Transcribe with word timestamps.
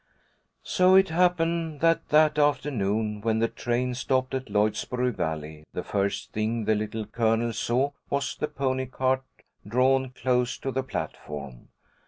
So 0.63 0.95
it 0.95 1.09
happened 1.09 1.79
that 1.81 2.09
that 2.09 2.39
afternoon, 2.39 3.21
when 3.21 3.37
the 3.37 3.47
train 3.47 3.93
stopped 3.93 4.33
at 4.33 4.49
Lloydsboro 4.49 5.11
Valley, 5.11 5.63
the 5.73 5.83
first 5.83 6.31
thing 6.33 6.65
the 6.65 6.73
Little 6.73 7.05
Colonel 7.05 7.53
saw 7.53 7.91
was 8.09 8.35
the 8.35 8.47
pony 8.47 8.87
cart 8.87 9.21
drawn 9.67 10.09
close 10.09 10.57
to 10.57 10.71
the 10.71 10.81
platform. 10.81 11.67